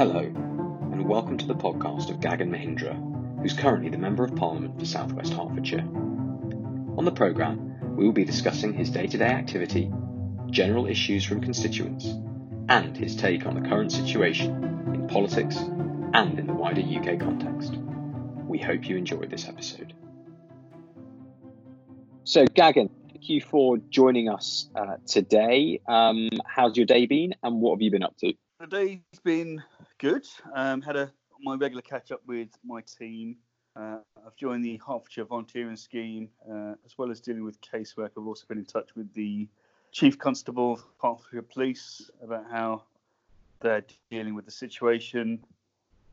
Hello, 0.00 0.20
and 0.20 1.06
welcome 1.06 1.36
to 1.36 1.46
the 1.46 1.54
podcast 1.54 2.08
of 2.08 2.20
Gagan 2.20 2.48
Mohindra, 2.48 3.42
who's 3.42 3.52
currently 3.52 3.90
the 3.90 3.98
Member 3.98 4.24
of 4.24 4.34
Parliament 4.34 4.78
for 4.78 4.86
South 4.86 5.12
West 5.12 5.34
Hertfordshire. 5.34 5.86
On 6.96 7.04
the 7.04 7.12
programme, 7.12 7.96
we 7.98 8.06
will 8.06 8.12
be 8.14 8.24
discussing 8.24 8.72
his 8.72 8.88
day 8.88 9.06
to 9.06 9.18
day 9.18 9.26
activity, 9.26 9.92
general 10.48 10.86
issues 10.86 11.22
from 11.22 11.42
constituents, 11.42 12.06
and 12.70 12.96
his 12.96 13.14
take 13.14 13.44
on 13.44 13.52
the 13.52 13.68
current 13.68 13.92
situation 13.92 14.90
in 14.94 15.06
politics 15.06 15.58
and 15.58 16.38
in 16.38 16.46
the 16.46 16.54
wider 16.54 16.80
UK 16.80 17.20
context. 17.20 17.76
We 18.46 18.56
hope 18.56 18.88
you 18.88 18.96
enjoy 18.96 19.26
this 19.26 19.46
episode. 19.46 19.92
So, 22.24 22.46
Gagan, 22.46 22.88
thank 23.10 23.28
you 23.28 23.42
for 23.42 23.76
joining 23.76 24.30
us 24.30 24.70
uh, 24.74 24.96
today. 25.06 25.82
Um, 25.86 26.30
how's 26.46 26.78
your 26.78 26.86
day 26.86 27.04
been, 27.04 27.34
and 27.42 27.60
what 27.60 27.74
have 27.74 27.82
you 27.82 27.90
been 27.90 28.02
up 28.02 28.16
to? 28.20 28.32
The 28.60 28.66
day's 28.66 29.20
been 29.24 29.62
good. 30.00 30.26
Um, 30.54 30.80
had 30.80 30.96
a 30.96 31.12
my 31.42 31.54
regular 31.54 31.82
catch 31.82 32.10
up 32.10 32.22
with 32.26 32.48
my 32.64 32.80
team. 32.80 33.36
Uh, 33.76 33.98
I've 34.26 34.36
joined 34.36 34.64
the 34.64 34.80
Hertfordshire 34.86 35.24
volunteering 35.24 35.76
scheme, 35.76 36.28
uh, 36.50 36.72
as 36.84 36.96
well 36.98 37.10
as 37.10 37.20
dealing 37.20 37.44
with 37.44 37.60
casework. 37.60 38.10
I've 38.18 38.26
also 38.26 38.46
been 38.48 38.58
in 38.58 38.64
touch 38.64 38.90
with 38.96 39.12
the 39.14 39.46
Chief 39.92 40.18
Constable 40.18 40.72
of 40.74 40.84
Hertfordshire 41.02 41.42
Police 41.42 42.10
about 42.22 42.44
how 42.50 42.82
they're 43.60 43.84
dealing 44.10 44.34
with 44.34 44.46
the 44.46 44.50
situation. 44.50 45.44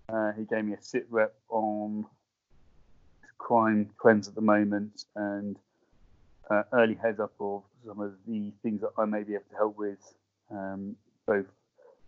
Uh, 0.09 0.34
he 0.34 0.44
gave 0.44 0.66
me 0.66 0.73
a 0.73 0.81
sit 0.81 1.08
rep 1.09 1.34
on 1.50 2.06
crime 3.38 3.90
trends 4.02 4.28
at 4.28 4.36
the 4.36 4.42
moment 4.42 5.06
and 5.16 5.58
uh, 6.50 6.64
early 6.73 6.95
heads 6.95 7.20
up 7.20 7.34
of 7.40 7.64
some 7.86 8.02
of 8.02 8.14
the 8.28 8.52
things 8.64 8.81
that 8.81 8.92
I 8.98 9.06
may 9.06 9.23
be 9.23 9.34
able 9.34 9.45
to 9.50 9.56
help 9.56 9.78
with, 9.78 10.14
um, 10.52 10.95
both 11.26 11.45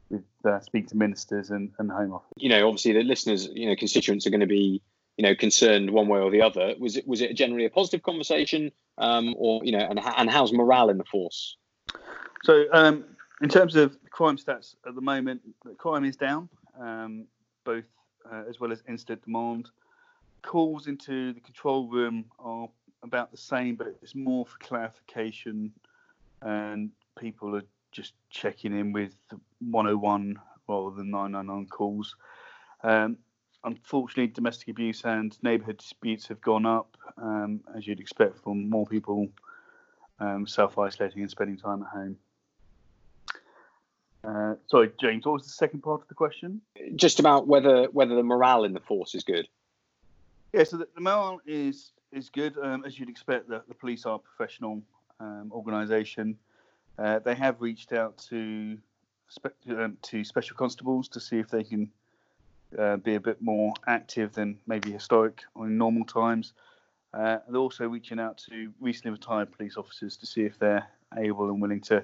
with 0.09 0.23
uh, 0.45 0.59
speaking 0.59 0.89
to 0.89 0.97
ministers 0.97 1.49
and, 1.49 1.71
and 1.79 1.91
Home 1.91 2.13
Office. 2.13 2.27
You 2.37 2.49
know, 2.49 2.67
obviously 2.67 2.93
the 2.93 3.03
listeners, 3.03 3.47
you 3.53 3.67
know, 3.67 3.75
constituents 3.75 4.25
are 4.25 4.29
going 4.29 4.39
to 4.41 4.47
be, 4.47 4.81
you 5.17 5.23
know, 5.23 5.35
concerned 5.35 5.91
one 5.91 6.07
way 6.07 6.19
or 6.19 6.31
the 6.31 6.41
other. 6.41 6.73
Was 6.79 6.97
it 6.97 7.07
was 7.07 7.21
it 7.21 7.33
generally 7.35 7.65
a 7.65 7.69
positive 7.69 8.03
conversation, 8.03 8.71
um, 8.97 9.35
or 9.37 9.63
you 9.63 9.71
know, 9.71 9.85
and 9.87 9.99
and 9.99 10.29
how's 10.29 10.51
morale 10.51 10.89
in 10.89 10.97
the 10.97 11.03
force? 11.05 11.57
So, 12.43 12.65
um, 12.71 13.03
in 13.41 13.49
terms 13.49 13.75
of 13.75 13.97
crime 14.11 14.37
stats 14.37 14.75
at 14.87 14.95
the 14.95 15.01
moment, 15.01 15.41
the 15.65 15.75
crime 15.75 16.05
is 16.05 16.15
down, 16.15 16.49
um, 16.79 17.25
both 17.65 17.85
uh, 18.31 18.43
as 18.49 18.59
well 18.59 18.71
as 18.71 18.81
instant 18.87 19.23
demand. 19.23 19.69
Calls 20.41 20.87
into 20.87 21.33
the 21.33 21.41
control 21.41 21.89
room 21.89 22.25
are 22.39 22.69
about 23.03 23.31
the 23.31 23.37
same, 23.37 23.75
but 23.75 23.87
it's 24.01 24.15
more 24.15 24.45
for 24.45 24.57
clarification, 24.59 25.73
and 26.41 26.91
people 27.17 27.55
are 27.57 27.63
just 27.91 28.13
checking 28.29 28.77
in 28.77 28.93
with 28.93 29.15
101 29.59 30.39
rather 30.67 30.95
than 30.95 31.11
999 31.11 31.67
calls. 31.67 32.15
Um, 32.83 33.17
unfortunately, 33.63 34.27
domestic 34.27 34.69
abuse 34.69 35.03
and 35.03 35.37
neighbourhood 35.43 35.77
disputes 35.77 36.27
have 36.27 36.41
gone 36.41 36.65
up, 36.65 36.97
um, 37.17 37.61
as 37.75 37.87
you'd 37.87 37.99
expect 37.99 38.43
from 38.43 38.69
more 38.69 38.85
people 38.85 39.27
um, 40.19 40.45
self 40.47 40.77
isolating 40.77 41.21
and 41.21 41.31
spending 41.31 41.57
time 41.57 41.83
at 41.83 41.89
home. 41.89 42.17
Uh, 44.23 44.55
sorry, 44.67 44.91
James, 44.99 45.25
what 45.25 45.33
was 45.33 45.43
the 45.43 45.49
second 45.49 45.81
part 45.81 46.01
of 46.01 46.07
the 46.07 46.13
question? 46.13 46.61
Just 46.95 47.19
about 47.19 47.47
whether 47.47 47.85
whether 47.85 48.15
the 48.15 48.23
morale 48.23 48.65
in 48.65 48.73
the 48.73 48.81
force 48.81 49.15
is 49.15 49.23
good. 49.23 49.47
Yeah, 50.51 50.63
so 50.63 50.77
the, 50.77 50.87
the 50.93 51.01
morale 51.01 51.39
is 51.45 51.91
is 52.11 52.29
good. 52.29 52.57
Um, 52.61 52.83
as 52.85 52.99
you'd 52.99 53.09
expect, 53.09 53.47
the, 53.47 53.63
the 53.67 53.73
police 53.73 54.05
are 54.05 54.15
a 54.15 54.19
professional 54.19 54.81
um, 55.19 55.51
organisation. 55.51 56.37
Uh, 56.99 57.19
they 57.19 57.35
have 57.35 57.61
reached 57.61 57.93
out 57.93 58.17
to 58.29 58.77
spe- 59.29 59.69
um, 59.69 59.97
to 60.01 60.23
special 60.23 60.57
constables 60.57 61.07
to 61.09 61.19
see 61.19 61.39
if 61.39 61.49
they 61.49 61.63
can 61.63 61.89
uh, 62.77 62.97
be 62.97 63.15
a 63.15 63.19
bit 63.19 63.41
more 63.41 63.73
active 63.87 64.33
than 64.33 64.59
maybe 64.67 64.91
historic 64.91 65.43
or 65.55 65.67
in 65.67 65.77
normal 65.77 66.05
times. 66.05 66.53
Uh, 67.11 67.37
and 67.47 67.57
also 67.57 67.87
reaching 67.87 68.19
out 68.19 68.37
to 68.37 68.71
recently 68.79 69.11
retired 69.11 69.51
police 69.51 69.77
officers 69.77 70.17
to 70.17 70.27
see 70.27 70.41
if 70.41 70.59
they're 70.59 70.87
able 71.17 71.49
and 71.49 71.61
willing 71.61 71.81
to 71.81 72.03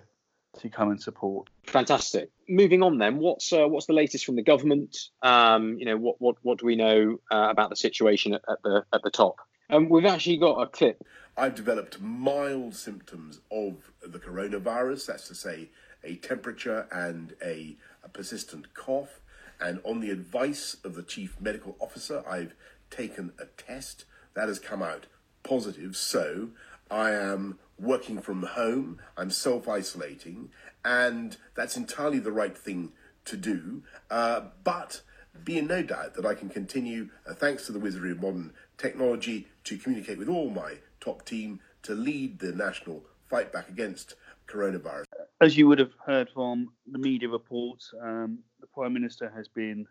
to 0.60 0.70
come 0.70 0.90
and 0.90 1.02
support. 1.02 1.50
Fantastic. 1.66 2.32
Moving 2.48 2.82
on, 2.82 2.98
then, 2.98 3.18
what's 3.18 3.52
uh, 3.52 3.68
what's 3.68 3.86
the 3.86 3.94
latest 3.94 4.26
from 4.26 4.36
the 4.36 4.42
government? 4.42 4.98
Um, 5.22 5.78
you 5.78 5.86
know, 5.86 5.98
what 5.98 6.16
what 6.20 6.38
what 6.42 6.60
do 6.60 6.66
we 6.66 6.76
know 6.76 7.20
uh, 7.32 7.48
about 7.50 7.70
the 7.70 7.76
situation 7.76 8.34
at, 8.34 8.42
at, 8.50 8.64
the 8.64 8.84
at 8.94 9.02
the 9.04 9.12
top? 9.12 9.36
Um, 9.70 9.90
we've 9.90 10.06
actually 10.06 10.38
got 10.38 10.62
a 10.62 10.68
clip. 10.68 11.06
I've 11.38 11.56
developed 11.56 12.00
mild 12.00 12.76
symptoms 12.76 13.42
of 13.52 13.92
the 14.02 14.20
coronavirus. 14.20 15.08
That's 15.08 15.28
to 15.28 15.36
say, 15.36 15.70
a 16.04 16.16
temperature 16.16 16.88
and 16.92 17.34
a, 17.44 17.78
a 18.04 18.10
persistent 18.10 18.74
cough. 18.74 19.20
And 19.60 19.80
on 19.84 20.02
the 20.02 20.12
advice 20.12 20.78
of 20.84 20.96
the 20.96 21.04
chief 21.04 21.40
medical 21.40 21.76
officer, 21.80 22.24
I've 22.28 22.54
taken 22.90 23.34
a 23.40 23.46
test 23.46 24.06
that 24.36 24.48
has 24.48 24.60
come 24.60 24.84
out 24.84 25.08
positive. 25.44 25.96
So 25.96 26.50
I 26.92 27.12
am 27.12 27.60
working 27.80 28.22
from 28.22 28.44
home, 28.44 29.00
I'm 29.18 29.32
self 29.32 29.68
isolating, 29.68 30.50
and 30.84 31.38
that's 31.56 31.76
entirely 31.76 32.20
the 32.20 32.32
right 32.32 32.58
thing 32.58 32.92
to 33.26 33.38
do. 33.38 33.84
Uh, 34.10 34.42
but 34.64 35.02
be 35.44 35.58
in 35.58 35.68
no 35.68 35.84
doubt 35.84 36.16
that 36.16 36.26
I 36.26 36.34
can 36.34 36.50
continue, 36.50 37.10
uh, 37.28 37.34
thanks 37.34 37.66
to 37.66 37.72
the 37.72 37.80
wizardry 37.80 38.12
of 38.12 38.22
modern 38.22 38.54
technology, 38.78 39.48
to 39.66 39.78
communicate 39.78 40.18
with 40.18 40.30
all 40.30 40.50
my 40.50 40.76
top 41.00 41.26
team 41.26 41.60
to 41.84 41.94
lead 41.94 42.40
the 42.40 42.52
national 42.52 43.04
fight 43.30 43.52
back 43.52 43.70
against 43.70 44.16
coronavirus. 44.48 45.06
As 45.42 45.58
you 45.58 45.68
would 45.68 45.80
have 45.80 45.92
heard 46.06 46.30
from 46.34 46.72
the 46.92 46.98
media 46.98 47.30
reports, 47.30 47.94
um, 48.02 48.40
the 48.62 48.68
Prime 48.68 48.94
Minister 48.94 49.32
has 49.36 49.48
been 49.48 49.86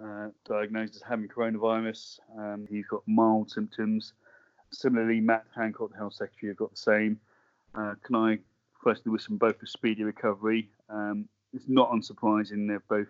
uh, 0.00 0.28
diagnosed 0.46 0.96
as 0.96 1.02
having 1.02 1.28
coronavirus. 1.28 2.18
Um, 2.38 2.66
he's 2.70 2.86
got 2.86 3.02
mild 3.06 3.50
symptoms. 3.50 4.12
Similarly, 4.70 5.20
Matt 5.20 5.44
Hancock, 5.54 5.90
the 5.90 5.96
Health 5.96 6.14
Secretary, 6.14 6.50
have 6.50 6.58
got 6.58 6.70
the 6.70 6.76
same. 6.76 7.20
Uh, 7.74 7.94
can 8.04 8.16
I 8.16 8.38
firstly 8.82 9.10
wish 9.10 9.24
them 9.24 9.36
both 9.36 9.62
a 9.62 9.66
speedy 9.66 10.04
recovery? 10.04 10.68
Um, 10.88 11.28
it's 11.52 11.68
not 11.68 11.90
unsurprising 11.90 12.68
they're 12.68 12.82
both 12.88 13.08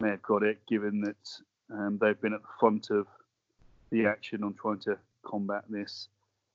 may 0.00 0.10
have 0.10 0.22
got 0.22 0.42
it, 0.42 0.58
given 0.68 1.00
that 1.00 1.74
um, 1.74 1.98
they've 2.00 2.20
been 2.20 2.34
at 2.34 2.42
the 2.42 2.48
front 2.58 2.90
of 2.90 3.06
the 3.90 4.06
action 4.06 4.42
on 4.42 4.54
trying 4.54 4.80
to 4.80 4.98
combat 5.24 5.64
this. 5.68 6.08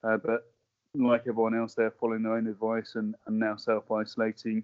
Uh, 0.03 0.17
but 0.17 0.51
like 0.95 1.21
everyone 1.21 1.55
else, 1.55 1.73
they're 1.73 1.91
following 1.91 2.23
their 2.23 2.33
own 2.33 2.47
advice 2.47 2.95
and, 2.95 3.15
and 3.27 3.39
now 3.39 3.55
self 3.55 3.91
isolating. 3.91 4.63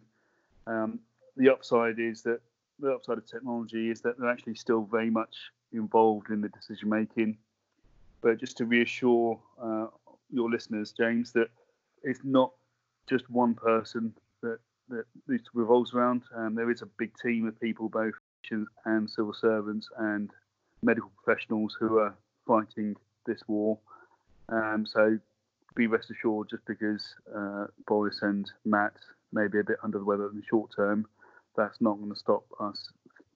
Um, 0.65 0.99
the 1.37 1.49
upside 1.51 1.99
is 1.99 2.21
that 2.23 2.41
the 2.79 2.93
upside 2.93 3.17
of 3.17 3.25
technology 3.25 3.89
is 3.89 4.01
that 4.01 4.19
they're 4.19 4.29
actually 4.29 4.55
still 4.55 4.83
very 4.83 5.09
much 5.09 5.35
involved 5.73 6.29
in 6.29 6.41
the 6.41 6.49
decision 6.49 6.89
making. 6.89 7.37
But 8.21 8.39
just 8.39 8.57
to 8.57 8.65
reassure 8.65 9.39
uh, 9.61 9.87
your 10.31 10.49
listeners, 10.49 10.91
James, 10.91 11.31
that 11.33 11.49
it's 12.03 12.21
not 12.23 12.51
just 13.07 13.29
one 13.29 13.53
person 13.53 14.13
that, 14.89 15.05
revolves 15.53 15.93
around. 15.93 16.23
Um, 16.35 16.55
there 16.55 16.71
is 16.71 16.81
a 16.81 16.87
big 16.97 17.11
team 17.17 17.47
of 17.47 17.59
people, 17.59 17.89
both 17.89 18.13
and 18.85 19.09
civil 19.09 19.33
servants 19.33 19.89
and 19.97 20.31
medical 20.81 21.11
professionals, 21.21 21.75
who 21.79 21.97
are 21.97 22.15
fighting 22.45 22.95
this 23.25 23.41
war. 23.47 23.77
Um, 24.49 24.85
so 24.85 25.19
be 25.75 25.87
rest 25.87 26.09
assured, 26.11 26.49
just 26.49 26.65
because 26.65 27.05
uh, 27.35 27.65
Boris 27.85 28.21
and 28.21 28.49
Matt 28.65 28.93
may 29.33 29.47
be 29.47 29.59
a 29.59 29.63
bit 29.63 29.77
under 29.83 29.97
the 29.97 30.05
weather 30.05 30.29
in 30.29 30.37
the 30.37 30.45
short 30.49 30.71
term, 30.75 31.05
that's 31.55 31.81
not 31.81 31.97
going 31.97 32.09
to 32.09 32.15
stop 32.15 32.45
us 32.59 32.89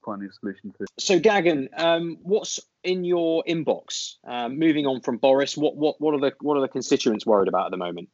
finding 0.03 0.29
a 0.29 0.33
solution 0.33 0.71
to 0.71 0.77
this. 0.79 0.89
So, 0.97 1.19
Gagan, 1.19 1.67
um, 1.77 2.17
what's 2.23 2.59
in 2.83 3.03
your 3.03 3.43
inbox? 3.47 4.15
Um, 4.25 4.57
moving 4.57 4.87
on 4.87 5.01
from 5.01 5.17
Boris, 5.17 5.55
what, 5.57 5.75
what 5.75 5.99
what 5.99 6.13
are 6.13 6.19
the 6.19 6.33
what 6.41 6.57
are 6.57 6.61
the 6.61 6.67
constituents 6.67 7.25
worried 7.25 7.47
about 7.47 7.65
at 7.65 7.71
the 7.71 7.77
moment? 7.77 8.09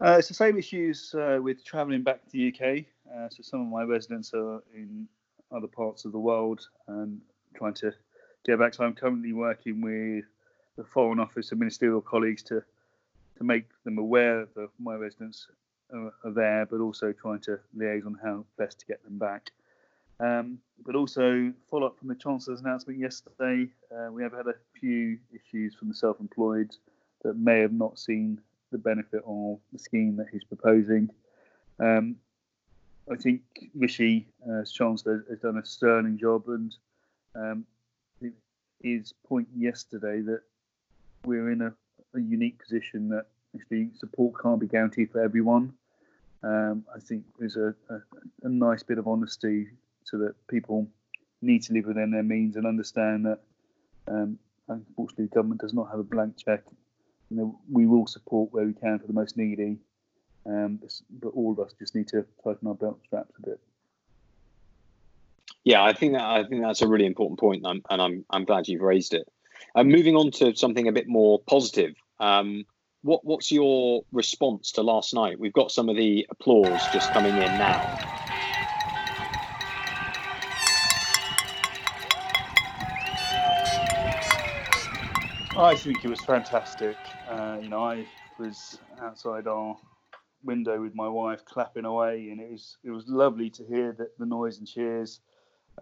Uh, 0.00 0.16
it's 0.18 0.28
the 0.28 0.34
same 0.34 0.56
issues 0.56 1.12
uh, 1.14 1.38
with 1.42 1.64
travelling 1.64 2.02
back 2.02 2.24
to 2.24 2.30
the 2.30 2.48
UK. 2.48 2.84
Uh, 3.12 3.28
so 3.28 3.42
some 3.42 3.60
of 3.60 3.66
my 3.66 3.82
residents 3.82 4.32
are 4.32 4.62
in 4.72 5.08
other 5.50 5.66
parts 5.66 6.04
of 6.04 6.12
the 6.12 6.18
world 6.18 6.68
and 6.86 7.20
trying 7.56 7.74
to 7.74 7.92
get 8.46 8.60
back. 8.60 8.74
So 8.74 8.84
I'm 8.84 8.94
currently 8.94 9.32
working 9.32 9.80
with 9.80 10.24
the 10.76 10.84
Foreign 10.84 11.18
Office 11.18 11.50
and 11.50 11.58
ministerial 11.58 12.00
colleagues 12.00 12.42
to 12.44 12.62
to 13.38 13.44
make 13.44 13.66
them 13.84 13.98
aware 13.98 14.48
that 14.56 14.68
my 14.80 14.96
residents 14.96 15.46
are, 15.92 16.12
are, 16.24 16.32
there, 16.32 16.66
but 16.66 16.80
also 16.80 17.12
trying 17.12 17.38
to 17.38 17.58
liaise 17.76 18.04
on 18.04 18.18
how 18.22 18.44
best 18.56 18.80
to 18.80 18.86
get 18.86 19.02
them 19.04 19.16
back. 19.16 19.52
Um, 20.18 20.58
but 20.84 20.96
also 20.96 21.52
follow 21.70 21.86
up 21.86 21.98
from 21.98 22.08
the 22.08 22.16
Chancellor's 22.16 22.60
announcement 22.60 22.98
yesterday. 22.98 23.68
Uh, 23.94 24.10
we 24.10 24.24
have 24.24 24.32
had 24.32 24.48
a 24.48 24.54
few 24.78 25.18
issues 25.32 25.76
from 25.76 25.88
the 25.88 25.94
self-employed 25.94 26.74
that 27.22 27.36
may 27.36 27.60
have 27.60 27.72
not 27.72 27.96
seen 27.96 28.40
the 28.70 28.78
benefit 28.78 29.22
of 29.26 29.58
the 29.72 29.78
scheme 29.78 30.16
that 30.16 30.26
he's 30.32 30.44
proposing. 30.44 31.10
Um, 31.78 32.16
I 33.10 33.16
think 33.16 33.42
Rishi, 33.74 34.28
uh, 34.48 34.60
as 34.60 34.72
Chancellor, 34.72 35.24
has 35.30 35.38
done 35.38 35.56
a 35.56 35.64
sterling 35.64 36.18
job, 36.18 36.44
and 36.48 36.74
um, 37.34 37.64
his 38.82 39.12
point 39.26 39.48
yesterday 39.56 40.20
that 40.20 40.42
we're 41.24 41.50
in 41.50 41.62
a, 41.62 41.72
a, 42.14 42.20
unique 42.20 42.58
position 42.58 43.08
that 43.08 43.26
actually 43.54 43.90
support 43.98 44.40
can't 44.40 44.60
be 44.60 44.66
guaranteed 44.66 45.10
for 45.10 45.20
everyone. 45.22 45.72
Um, 46.42 46.84
I 46.94 47.00
think 47.00 47.24
there's 47.38 47.56
a, 47.56 47.74
a, 47.90 48.00
a, 48.44 48.48
nice 48.48 48.82
bit 48.82 48.98
of 48.98 49.08
honesty 49.08 49.68
so 50.04 50.18
that 50.18 50.34
people 50.46 50.86
need 51.42 51.62
to 51.64 51.72
live 51.72 51.86
within 51.86 52.12
their 52.12 52.22
means 52.22 52.56
and 52.56 52.66
understand 52.66 53.26
that 53.26 53.40
um, 54.06 54.38
unfortunately 54.68 55.26
the 55.26 55.34
government 55.34 55.60
does 55.60 55.74
not 55.74 55.90
have 55.90 55.98
a 55.98 56.04
blank 56.04 56.36
check. 56.36 56.62
You 57.30 57.36
know, 57.36 57.60
we 57.70 57.86
will 57.86 58.06
support 58.06 58.52
where 58.52 58.64
we 58.64 58.72
can 58.72 58.98
for 58.98 59.06
the 59.06 59.12
most 59.12 59.36
needy, 59.36 59.78
um, 60.46 60.80
but 61.10 61.28
all 61.28 61.52
of 61.52 61.60
us 61.60 61.74
just 61.78 61.94
need 61.94 62.08
to 62.08 62.24
tighten 62.42 62.68
our 62.68 62.74
belt 62.74 63.00
straps 63.04 63.34
a 63.38 63.50
bit. 63.50 63.60
Yeah, 65.64 65.82
I 65.82 65.92
think 65.92 66.14
that 66.14 66.22
I 66.22 66.44
think 66.44 66.62
that's 66.62 66.82
a 66.82 66.88
really 66.88 67.06
important 67.06 67.38
point, 67.38 67.64
and 67.64 67.66
I'm 67.66 67.82
and 67.90 68.02
I'm, 68.02 68.24
I'm 68.30 68.44
glad 68.44 68.68
you've 68.68 68.80
raised 68.80 69.12
it. 69.12 69.28
Uh, 69.74 69.84
moving 69.84 70.16
on 70.16 70.30
to 70.30 70.54
something 70.56 70.88
a 70.88 70.92
bit 70.92 71.08
more 71.08 71.40
positive. 71.40 71.94
Um, 72.20 72.64
what 73.02 73.24
what's 73.24 73.52
your 73.52 74.02
response 74.12 74.72
to 74.72 74.82
last 74.82 75.14
night? 75.14 75.38
We've 75.38 75.52
got 75.52 75.70
some 75.70 75.88
of 75.88 75.96
the 75.96 76.26
applause 76.30 76.86
just 76.86 77.10
coming 77.10 77.36
in 77.36 77.56
now. 77.56 77.90
I 85.58 85.74
think 85.74 86.04
it 86.04 86.08
was 86.08 86.20
fantastic. 86.20 87.16
Uh, 87.26 87.58
you 87.60 87.68
know, 87.68 87.84
I 87.84 88.06
was 88.38 88.78
outside 89.02 89.48
our 89.48 89.76
window 90.44 90.80
with 90.80 90.94
my 90.94 91.08
wife 91.08 91.44
clapping 91.44 91.84
away, 91.84 92.28
and 92.30 92.40
it 92.40 92.48
was 92.48 92.76
it 92.84 92.90
was 92.90 93.08
lovely 93.08 93.50
to 93.50 93.64
hear 93.64 93.92
that 93.98 94.16
the 94.18 94.26
noise 94.26 94.58
and 94.58 94.68
cheers. 94.68 95.18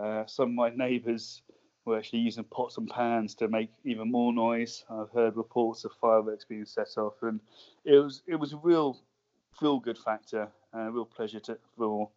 Uh, 0.00 0.24
some 0.24 0.48
of 0.48 0.54
my 0.54 0.70
neighbours 0.70 1.42
were 1.84 1.98
actually 1.98 2.20
using 2.20 2.44
pots 2.44 2.78
and 2.78 2.88
pans 2.88 3.34
to 3.34 3.48
make 3.48 3.68
even 3.84 4.10
more 4.10 4.32
noise. 4.32 4.82
I've 4.88 5.10
heard 5.10 5.36
reports 5.36 5.84
of 5.84 5.92
fireworks 6.00 6.46
being 6.46 6.64
set 6.64 6.96
off, 6.96 7.22
and 7.22 7.38
it 7.84 7.98
was 7.98 8.22
it 8.26 8.36
was 8.36 8.54
a 8.54 8.58
real 8.58 8.98
feel 9.60 9.78
good 9.78 9.98
factor, 9.98 10.48
and 10.72 10.88
a 10.88 10.90
real 10.90 11.04
pleasure 11.04 11.40
to, 11.40 11.58
for 11.76 12.08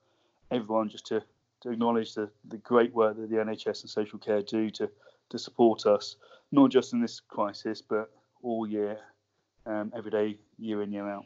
everyone 0.50 0.88
just 0.88 1.08
to, 1.08 1.22
to 1.60 1.72
acknowledge 1.72 2.14
the, 2.14 2.30
the 2.48 2.58
great 2.58 2.94
work 2.94 3.18
that 3.18 3.30
the 3.30 3.36
NHS 3.36 3.82
and 3.82 3.90
social 3.90 4.18
care 4.18 4.42
do 4.42 4.70
to 4.72 4.90
to 5.30 5.40
support 5.40 5.86
us 5.86 6.16
not 6.52 6.72
just 6.72 6.94
in 6.94 7.02
this 7.02 7.20
crisis, 7.20 7.82
but 7.82 8.10
all 8.42 8.68
year, 8.68 8.98
um, 9.66 9.92
every 9.96 10.12
day, 10.12 10.38
year 10.58 10.82
in, 10.82 10.92
year 10.92 11.08
out. 11.08 11.26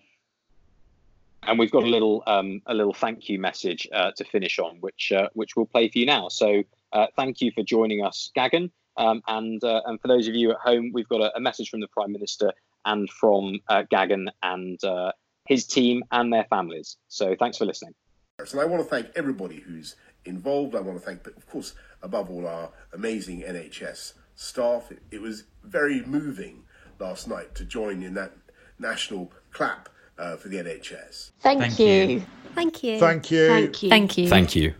And 1.44 1.60
we've 1.60 1.72
got 1.72 1.84
a 1.84 1.88
little 1.88 2.24
um, 2.26 2.62
a 2.68 2.74
little 2.74 2.94
thank 2.94 3.28
you 3.28 3.38
message 3.38 3.88
uh, 3.94 4.12
to 4.16 4.24
finish 4.24 4.60
on, 4.60 4.78
which 4.80 5.12
uh, 5.12 5.28
which 5.34 5.56
we'll 5.56 5.66
play 5.66 5.90
for 5.90 6.00
you 6.00 6.06
now. 6.06 6.30
So 6.30 6.64
uh, 6.94 7.08
thank 7.18 7.42
you 7.42 7.52
for 7.52 7.64
joining 7.64 8.04
us, 8.04 8.32
Gagan. 8.36 8.72
Um, 8.96 9.22
and 9.28 9.62
uh, 9.64 9.82
and 9.86 10.00
for 10.00 10.08
those 10.08 10.28
of 10.28 10.36
you 10.36 10.52
at 10.52 10.58
home, 10.58 10.92
we've 10.94 11.10
got 11.10 11.22
a, 11.22 11.36
a 11.36 11.42
message 11.42 11.70
from 11.70 11.82
the 11.82 11.88
Prime 11.88 12.14
Minister 12.14 12.54
and 12.86 13.10
from 13.10 13.60
uh, 13.68 13.84
Gagan 13.92 14.28
and 14.42 14.82
uh, 14.84 15.12
his 15.46 15.66
team 15.66 16.04
and 16.12 16.32
their 16.32 16.46
families. 16.46 16.98
So 17.10 17.36
thanks 17.38 17.58
for 17.58 17.66
listening. 17.66 17.94
And 18.40 18.60
I 18.60 18.66
want 18.66 18.84
to 18.84 18.90
thank 18.90 19.08
everybody 19.16 19.60
who's 19.60 19.96
involved. 20.26 20.76
I 20.76 20.82
want 20.82 21.00
to 21.00 21.06
thank, 21.06 21.26
of 21.28 21.50
course, 21.50 21.74
above 22.02 22.30
all, 22.30 22.48
our 22.48 22.70
amazing 22.94 23.42
NHS 23.42 24.14
staff. 24.36 24.92
It, 24.92 25.02
it, 25.12 25.22
was 25.22 25.44
very 25.64 26.04
moving 26.06 26.64
last 27.00 27.28
night 27.28 27.56
to 27.56 27.66
join 27.66 28.04
in 28.04 28.14
that 28.16 28.34
national 28.80 29.32
clap 29.52 29.90
uh, 30.18 30.36
for 30.36 30.50
the 30.50 30.58
NHS. 30.58 31.32
Thank, 31.40 31.62
Thank 31.62 31.80
you. 31.80 31.86
you. 31.86 32.26
Thank 32.56 32.84
you. 32.84 33.00
Thank 33.00 33.32
you. 33.32 33.48
Thank 33.48 33.84
you. 33.84 33.90
Thank 33.90 34.18
you. 34.18 34.30
Thank 34.30 34.56
you. 34.56 34.74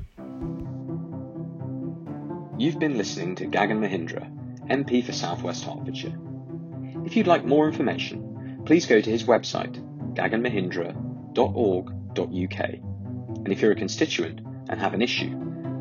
You've 2.58 2.80
been 2.80 2.98
listening 2.98 3.36
to 3.36 3.48
Gagan 3.48 3.80
Mohindra, 3.80 4.30
MP 4.70 5.04
for 5.04 5.12
Southwest 5.12 5.64
Hertfordshire. 5.64 6.18
If 7.06 7.18
you'd 7.18 7.28
like 7.28 7.44
more 7.44 7.68
information, 7.68 8.62
please 8.66 8.86
go 8.86 9.02
to 9.02 9.10
his 9.10 9.24
website, 9.24 9.76
gaganmohindra.org.uk. 10.14 12.70
And 12.70 13.52
if 13.52 13.62
you're 13.62 13.72
a 13.72 13.76
constituent 13.76 14.42
and 14.74 14.82
have 14.82 14.96
an 14.96 15.04
issue, 15.04 15.30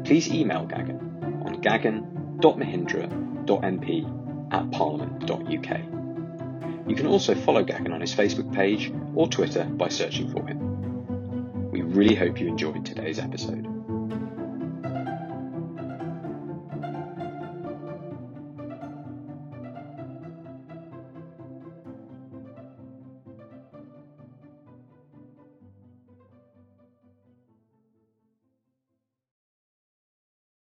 please 0.05 0.29
email 0.29 0.67
Gagan 0.67 1.00
on 1.47 1.62
gagan.mohindra 1.62 3.47
mp 3.47 4.53
at 4.53 4.71
parliament.uk. 4.71 6.89
You 6.89 6.94
can 6.94 7.06
also 7.06 7.35
follow 7.35 7.65
Gagan 7.65 7.94
on 7.94 8.03
his 8.03 8.15
Facebook 8.15 8.55
page 8.55 8.93
or 9.15 9.29
Twitter 9.29 9.65
by 9.65 9.89
searching 9.89 10.31
for 10.31 10.47
him. 10.47 11.71
We 11.71 11.81
really 11.81 12.15
hope 12.15 12.39
you 12.39 12.49
enjoyed 12.49 12.85
today's 12.85 13.19
episode. 13.19 13.71